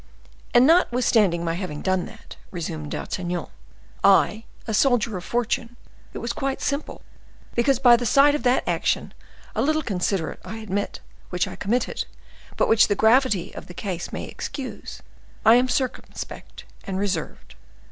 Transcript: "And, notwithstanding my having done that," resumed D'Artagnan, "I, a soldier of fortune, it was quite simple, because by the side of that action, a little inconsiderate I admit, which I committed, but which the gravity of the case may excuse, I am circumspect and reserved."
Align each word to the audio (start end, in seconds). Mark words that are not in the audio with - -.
"And, 0.51 0.65
notwithstanding 0.65 1.45
my 1.45 1.53
having 1.53 1.83
done 1.83 2.07
that," 2.07 2.35
resumed 2.49 2.89
D'Artagnan, 2.89 3.45
"I, 4.03 4.45
a 4.65 4.73
soldier 4.73 5.15
of 5.15 5.23
fortune, 5.23 5.75
it 6.11 6.17
was 6.17 6.33
quite 6.33 6.59
simple, 6.59 7.03
because 7.53 7.77
by 7.77 7.95
the 7.95 8.05
side 8.07 8.33
of 8.33 8.41
that 8.41 8.67
action, 8.67 9.13
a 9.53 9.61
little 9.61 9.83
inconsiderate 9.83 10.39
I 10.43 10.57
admit, 10.57 11.01
which 11.29 11.47
I 11.47 11.55
committed, 11.55 12.05
but 12.57 12.67
which 12.67 12.87
the 12.87 12.95
gravity 12.95 13.53
of 13.53 13.67
the 13.67 13.75
case 13.75 14.11
may 14.11 14.23
excuse, 14.25 15.03
I 15.45 15.53
am 15.53 15.67
circumspect 15.69 16.65
and 16.83 16.97
reserved." 16.97 17.53